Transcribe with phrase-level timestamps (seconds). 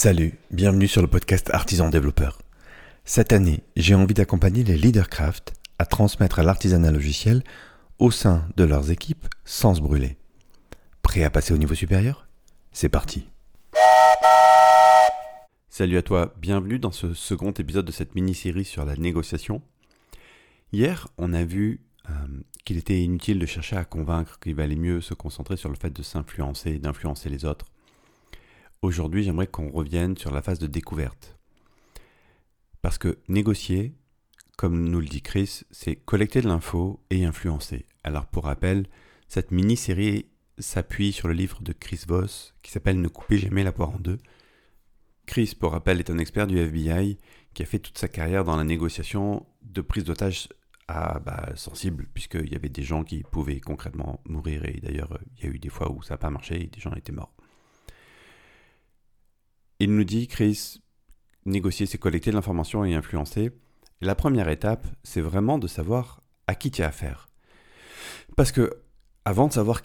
[0.00, 2.38] Salut, bienvenue sur le podcast Artisan Développeur.
[3.04, 7.42] Cette année, j'ai envie d'accompagner les leadercraft à transmettre l'artisanat logiciel
[7.98, 10.16] au sein de leurs équipes sans se brûler.
[11.02, 12.28] Prêt à passer au niveau supérieur?
[12.70, 13.26] C'est parti.
[15.68, 19.62] Salut à toi, bienvenue dans ce second épisode de cette mini-série sur la négociation.
[20.72, 22.12] Hier, on a vu euh,
[22.64, 25.90] qu'il était inutile de chercher à convaincre, qu'il valait mieux se concentrer sur le fait
[25.90, 27.66] de s'influencer, d'influencer les autres
[28.80, 31.36] Aujourd'hui, j'aimerais qu'on revienne sur la phase de découverte.
[32.80, 33.94] Parce que négocier,
[34.56, 37.86] comme nous le dit Chris, c'est collecter de l'info et influencer.
[38.04, 38.86] Alors pour rappel,
[39.26, 40.26] cette mini-série
[40.58, 43.98] s'appuie sur le livre de Chris Voss qui s'appelle Ne coupez jamais la poire en
[43.98, 44.18] deux.
[45.26, 47.18] Chris, pour rappel, est un expert du FBI
[47.54, 50.48] qui a fait toute sa carrière dans la négociation de prise d'otages
[50.86, 55.44] à bah, sensible, puisqu'il y avait des gens qui pouvaient concrètement mourir, et d'ailleurs, il
[55.44, 57.34] y a eu des fois où ça n'a pas marché et des gens étaient morts.
[59.80, 60.80] Il nous dit, Chris,
[61.46, 63.52] négocier, c'est collecter de l'information et influencer.
[64.00, 67.28] la première étape, c'est vraiment de savoir à qui tu as affaire.
[68.36, 68.72] Parce que
[69.24, 69.78] avant de savoir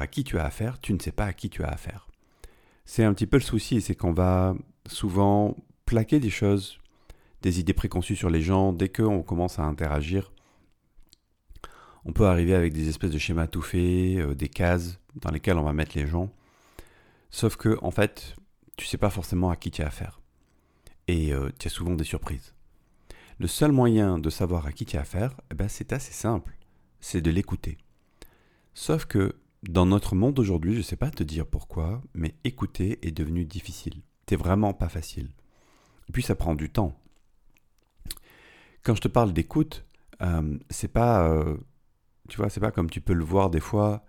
[0.00, 2.08] à qui tu as affaire, tu ne sais pas à qui tu as affaire.
[2.84, 4.56] C'est un petit peu le souci, c'est qu'on va
[4.88, 5.56] souvent
[5.86, 6.78] plaquer des choses,
[7.42, 10.32] des idées préconçues sur les gens dès qu'on commence à interagir.
[12.04, 15.58] On peut arriver avec des espèces de schémas tout faits, euh, des cases dans lesquelles
[15.58, 16.32] on va mettre les gens.
[17.30, 18.36] Sauf que, en fait,
[18.76, 20.20] tu sais pas forcément à qui tu as affaire.
[21.08, 22.54] Et euh, tu as souvent des surprises.
[23.38, 26.56] Le seul moyen de savoir à qui tu as affaire, eh ben, c'est assez simple.
[27.00, 27.78] C'est de l'écouter.
[28.74, 33.06] Sauf que, dans notre monde aujourd'hui, je ne sais pas te dire pourquoi, mais écouter
[33.06, 34.02] est devenu difficile.
[34.28, 35.30] C'est vraiment pas facile.
[36.08, 36.96] Et puis ça prend du temps.
[38.82, 39.84] Quand je te parle d'écoute,
[40.22, 41.56] euh, c'est pas, euh,
[42.28, 44.04] tu vois, c'est pas comme tu peux le voir des fois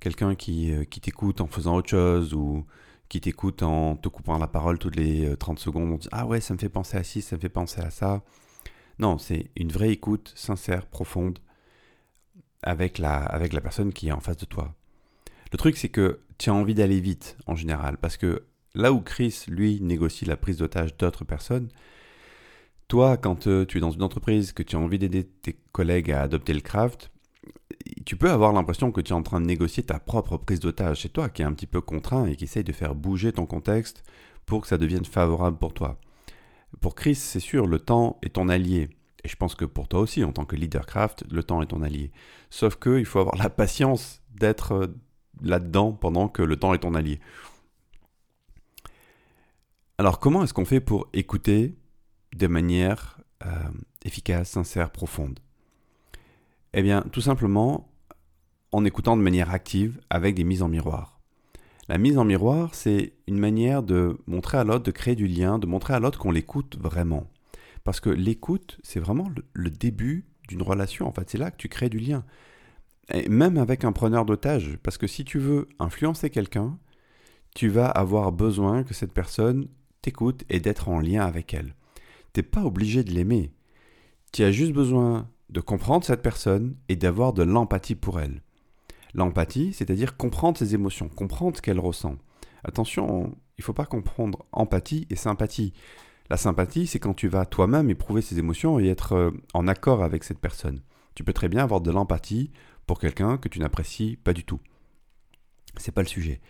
[0.00, 2.64] quelqu'un qui, euh, qui t'écoute en faisant autre chose ou
[3.08, 6.26] qui t'écoute en te coupant la parole toutes les 30 euh, secondes, on dit Ah
[6.26, 8.22] ouais, ça me fait penser à ci, ça me fait penser à ça.
[8.98, 11.38] Non, c'est une vraie écoute sincère, profonde,
[12.62, 14.74] avec la, avec la personne qui est en face de toi.
[15.52, 19.00] Le truc, c'est que tu as envie d'aller vite en général, parce que là où
[19.00, 21.68] Chris, lui, négocie la prise d'otage d'autres personnes,
[22.88, 26.12] toi, quand euh, tu es dans une entreprise, que tu as envie d'aider tes collègues
[26.12, 27.10] à adopter le craft,
[28.06, 31.02] tu peux avoir l'impression que tu es en train de négocier ta propre prise d'otage.
[31.02, 33.46] C'est toi qui es un petit peu contraint et qui essaye de faire bouger ton
[33.46, 34.04] contexte
[34.46, 35.98] pour que ça devienne favorable pour toi.
[36.80, 38.90] Pour Chris, c'est sûr, le temps est ton allié.
[39.24, 41.82] Et je pense que pour toi aussi, en tant que leadercraft, le temps est ton
[41.82, 42.12] allié.
[42.48, 44.86] Sauf qu'il faut avoir la patience d'être euh,
[45.42, 47.18] là-dedans pendant que le temps est ton allié.
[49.98, 51.76] Alors comment est-ce qu'on fait pour écouter
[52.36, 53.48] de manière euh,
[54.04, 55.40] efficace, sincère, profonde?
[56.72, 57.88] Eh bien, tout simplement
[58.76, 61.18] en écoutant de manière active avec des mises en miroir.
[61.88, 65.58] La mise en miroir, c'est une manière de montrer à l'autre, de créer du lien,
[65.58, 67.26] de montrer à l'autre qu'on l'écoute vraiment.
[67.84, 71.08] Parce que l'écoute, c'est vraiment le, début d'une relation.
[71.08, 72.22] En fait, c'est là que tu crées du lien.
[73.10, 74.76] Et même avec un preneur d'otage.
[74.82, 76.78] Parce que si tu veux influencer quelqu'un,
[77.54, 79.68] tu vas avoir besoin que cette personne
[80.02, 81.74] t'écoute et d'être en lien avec elle.
[82.34, 83.52] Tu n'es pas obligé de l'aimer.
[84.32, 88.42] Tu as juste besoin de comprendre cette personne et d'avoir de l'empathie pour elle.
[89.16, 92.16] L'empathie, c'est-à-dire comprendre ses émotions, comprendre ce qu'elle ressent.
[92.64, 95.72] Attention, il ne faut pas comprendre empathie et sympathie.
[96.28, 100.02] La sympathie, c'est quand tu vas toi-même éprouver ses émotions et être euh, en accord
[100.02, 100.82] avec cette personne.
[101.14, 102.50] Tu peux très bien avoir de l'empathie
[102.86, 104.60] pour quelqu'un que tu n'apprécies pas du tout.
[105.78, 106.42] C'est pas le sujet.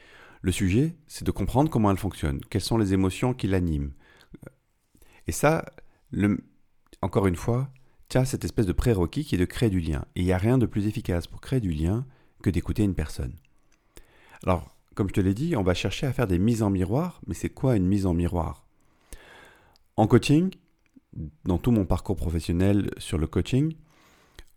[0.43, 3.93] Le sujet, c'est de comprendre comment elle fonctionne, quelles sont les émotions qui l'animent.
[5.29, 5.65] Et ça,
[7.01, 7.71] encore une fois,
[8.09, 10.05] tu as cette espèce de prérequis qui est de créer du lien.
[10.17, 12.05] Et il n'y a rien de plus efficace pour créer du lien
[12.51, 13.35] d'écouter une personne.
[14.45, 17.21] Alors, comme je te l'ai dit, on va chercher à faire des mises en miroir,
[17.27, 18.65] mais c'est quoi une mise en miroir?
[19.97, 20.51] En coaching,
[21.45, 23.75] dans tout mon parcours professionnel sur le coaching,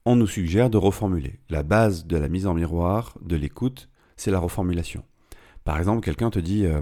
[0.06, 1.40] on nous suggère de reformuler.
[1.50, 5.04] La base de la mise en miroir, de l'écoute, c'est la reformulation.
[5.64, 6.82] Par exemple, quelqu'un te dit euh,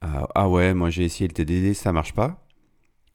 [0.00, 2.46] ah, ah ouais, moi j'ai essayé le TDD, ça marche pas.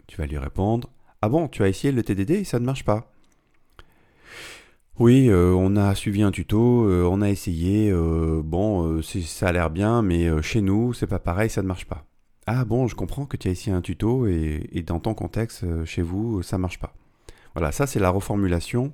[0.08, 0.90] Tu vas lui répondre
[1.22, 3.12] ah bon, tu as essayé le TDD et ça ne marche pas
[5.00, 9.52] Oui, euh, on a suivi un tuto, euh, on a essayé, euh, bon, ça a
[9.54, 12.06] l'air bien, mais chez nous, c'est pas pareil, ça ne marche pas.
[12.46, 15.66] Ah bon, je comprends que tu as essayé un tuto et, et dans ton contexte,
[15.86, 16.94] chez vous, ça ne marche pas.
[17.56, 18.92] Voilà, ça c'est la reformulation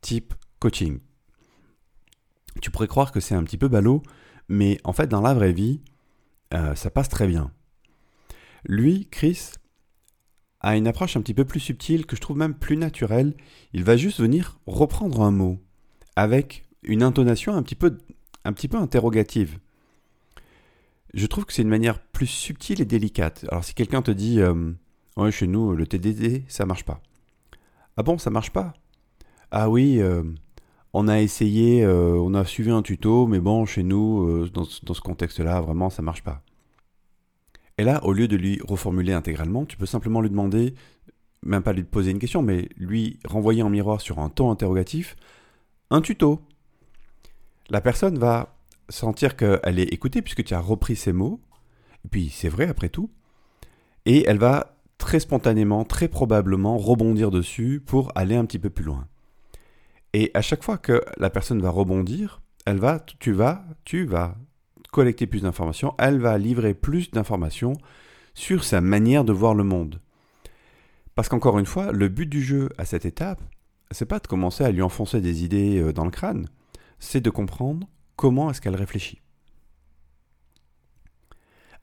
[0.00, 1.00] type coaching.
[2.62, 4.02] Tu pourrais croire que c'est un petit peu ballot,
[4.48, 5.82] mais en fait, dans la vraie vie,
[6.74, 7.50] ça passe très bien.
[8.64, 9.50] Lui, Chris,
[10.64, 13.34] a une approche un petit peu plus subtile, que je trouve même plus naturelle.
[13.74, 15.58] Il va juste venir reprendre un mot
[16.16, 17.98] avec une intonation un petit peu,
[18.46, 19.58] un petit peu interrogative.
[21.12, 23.44] je trouve que c'est une manière plus subtile et délicate.
[23.50, 24.72] Alors si quelqu'un te dit euh,
[25.30, 27.02] chez nous, le TDD, ça marche pas.
[27.98, 28.72] Ah bon, ça marche pas
[29.50, 30.22] Ah oui, euh,
[30.94, 34.94] on a essayé, euh, on a suivi un tuto, mais bon, chez nous, dans, dans,
[34.94, 36.42] ce contexte-là, vraiment, ça marche pas.
[37.78, 40.74] Et là, au lieu de lui reformuler intégralement, tu peux simplement lui demander,
[41.42, 45.16] même pas lui poser une question, mais lui renvoyer en miroir sur un ton interrogatif,
[45.90, 46.40] un tuto.
[47.70, 48.56] La personne va
[48.88, 51.40] sentir qu'elle est écoutée puisque tu as repris ses mots,
[52.04, 53.10] et puis c'est vrai après tout,
[54.06, 58.84] et elle va très spontanément, très probablement rebondir dessus pour aller un petit peu plus
[58.84, 59.08] loin.
[60.12, 64.36] Et à chaque fois que la personne va rebondir, elle va, tu vas, tu vas
[64.94, 67.72] collecter plus d'informations, elle va livrer plus d'informations
[68.32, 70.00] sur sa manière de voir le monde.
[71.16, 73.42] Parce qu'encore une fois, le but du jeu à cette étape,
[73.90, 76.48] c'est pas de commencer à lui enfoncer des idées euh, dans le crâne,
[77.00, 79.20] c'est de comprendre comment est-ce qu'elle réfléchit.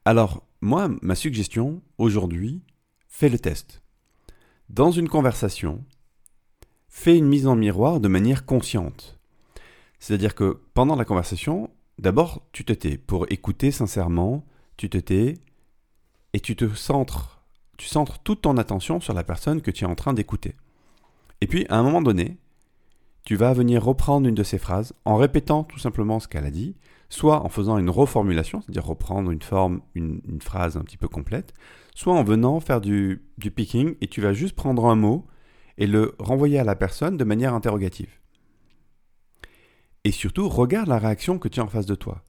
[0.06, 2.62] Alors, moi, ma suggestion aujourd'hui,
[3.08, 3.82] fais le test.
[4.70, 5.84] Dans une conversation,
[6.88, 9.18] fais une mise en miroir de manière consciente.
[9.98, 14.44] C'est-à-dire que pendant la conversation, d'abord, tu te tais pour écouter sincèrement,
[14.76, 15.34] tu te tais
[16.32, 17.42] et tu te centres,
[18.24, 20.56] toute ton attention sur la personne que tu es en train d'écouter.
[21.40, 22.38] Et puis, à un moment donné,
[23.24, 26.50] tu vas venir reprendre une de ces phrases en répétant tout simplement ce qu'elle a
[26.50, 26.76] dit,
[27.08, 31.52] soit en faisant une reformulation, c'est-à-dire reprendre une forme, une, phrase un petit peu complète,
[31.94, 35.26] soit en venant faire du picking et tu vas juste prendre un mot
[35.78, 38.21] et le renvoyer à la personne de manière interrogative.
[40.04, 42.22] Et surtout, regarde la réaction que tu as en face de toi.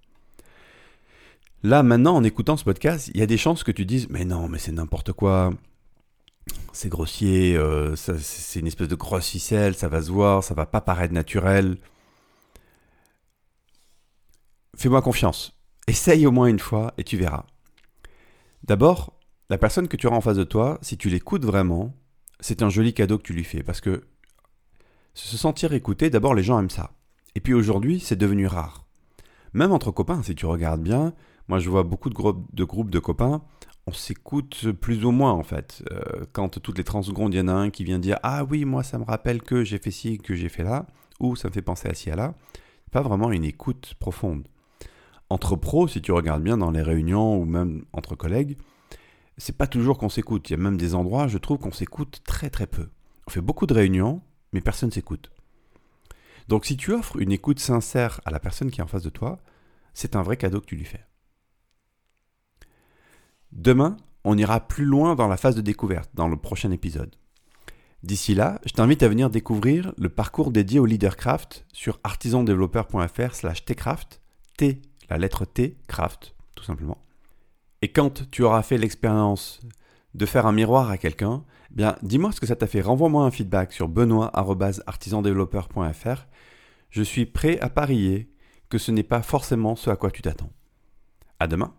[1.64, 4.25] Là, maintenant, en écoutant ce podcast, il y a des chances que tu dises Mais
[4.25, 5.54] non, mais c'est n'importe quoi
[6.74, 10.66] c'est grossier, euh, c'est une espèce de grosse ficelle, ça va se voir, ça va
[10.66, 11.78] pas paraître naturel.
[14.76, 15.58] Fais-moi confiance.
[15.88, 17.46] Essaye au moins une fois et tu verras.
[18.64, 19.14] D'abord,
[19.50, 21.94] la personne que tu auras en face de toi, si tu l'écoutes vraiment,
[22.40, 24.04] c'est un joli cadeau que tu lui fais parce que
[25.14, 26.92] se sentir écouté, d'abord les gens aiment ça.
[27.35, 28.85] Et puis aujourd'hui, c'est devenu rare.
[29.53, 31.13] Même entre copains, si tu regardes bien,
[31.47, 33.41] moi je vois beaucoup de, groupes de copains,
[33.85, 35.83] on s'écoute plus ou moins en fait.
[35.91, 38.44] Euh, quand toutes les 30 secondes, il y en a un qui vient dire Ah
[38.45, 40.88] oui, moi ça me rappelle que j'ai fait ci, que j'ai fait là,
[41.19, 42.33] ou ça me fait penser à ci, à là.
[42.91, 44.47] Pas vraiment une écoute profonde.
[45.30, 48.57] Entre pros, si tu regardes bien dans les réunions ou même entre collègues,
[49.38, 50.50] c'est pas toujours qu'on s'écoute.
[50.50, 52.89] Il y a même des endroits, je trouve qu'on s'écoute très très peu.
[53.27, 54.21] On fait beaucoup de réunions,
[54.51, 55.31] mais personne s'écoute.
[56.48, 59.10] Donc si tu offres une écoute sincère à la personne qui est en face de
[59.10, 59.42] toi,
[59.94, 61.06] c'est un vrai cadeau que tu lui fais.
[63.51, 67.16] Demain, on ira plus loin dans la phase de découverte, dans le prochain épisode.
[68.01, 73.63] D'ici là, je t'invite à venir découvrir le parcours dédié au leadercraft sur artisandéveloppeur.fr slash
[73.63, 74.22] tcraft,
[74.57, 77.04] T, la lettre T, craft, tout simplement.
[77.81, 79.62] Et quand tu auras fait l'expérience
[80.13, 82.81] de faire un miroir à quelqu'un, eh bien, dis-moi ce que ça t'a fait.
[82.81, 86.27] Renvoie-moi un feedback sur benoît.artisandéveloppeur.fr.
[86.89, 88.30] Je suis prêt à parier
[88.69, 90.51] que ce n'est pas forcément ce à quoi tu t'attends.
[91.39, 91.74] À demain!